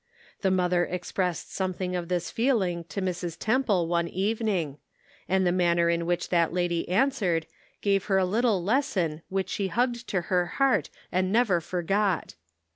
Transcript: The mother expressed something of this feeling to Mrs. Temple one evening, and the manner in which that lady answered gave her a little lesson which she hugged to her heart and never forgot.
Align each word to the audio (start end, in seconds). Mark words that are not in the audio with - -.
The 0.41 0.49
mother 0.49 0.83
expressed 0.85 1.53
something 1.53 1.95
of 1.95 2.07
this 2.07 2.31
feeling 2.31 2.85
to 2.85 3.03
Mrs. 3.03 3.37
Temple 3.37 3.87
one 3.87 4.07
evening, 4.07 4.79
and 5.29 5.45
the 5.45 5.51
manner 5.51 5.91
in 5.91 6.07
which 6.07 6.29
that 6.29 6.51
lady 6.51 6.89
answered 6.89 7.45
gave 7.81 8.05
her 8.05 8.17
a 8.17 8.25
little 8.25 8.63
lesson 8.63 9.21
which 9.29 9.49
she 9.49 9.67
hugged 9.67 10.07
to 10.07 10.21
her 10.21 10.47
heart 10.57 10.89
and 11.11 11.31
never 11.31 11.61
forgot. 11.61 12.33